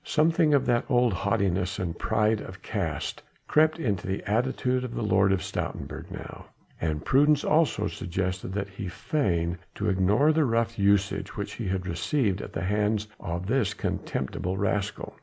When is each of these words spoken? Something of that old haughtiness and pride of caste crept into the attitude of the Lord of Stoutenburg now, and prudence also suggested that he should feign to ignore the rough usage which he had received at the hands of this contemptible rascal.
Something 0.03 0.55
of 0.55 0.65
that 0.65 0.85
old 0.89 1.13
haughtiness 1.13 1.77
and 1.77 1.95
pride 1.95 2.41
of 2.41 2.63
caste 2.63 3.21
crept 3.47 3.77
into 3.77 4.07
the 4.07 4.23
attitude 4.23 4.83
of 4.83 4.95
the 4.95 5.03
Lord 5.03 5.31
of 5.31 5.41
Stoutenburg 5.43 6.09
now, 6.09 6.47
and 6.81 7.05
prudence 7.05 7.43
also 7.43 7.85
suggested 7.85 8.51
that 8.53 8.67
he 8.69 8.85
should 8.85 8.93
feign 8.93 9.57
to 9.75 9.89
ignore 9.89 10.33
the 10.33 10.43
rough 10.43 10.79
usage 10.79 11.37
which 11.37 11.53
he 11.53 11.67
had 11.67 11.85
received 11.85 12.41
at 12.41 12.51
the 12.53 12.63
hands 12.63 13.09
of 13.19 13.45
this 13.45 13.75
contemptible 13.75 14.57
rascal. 14.57 15.13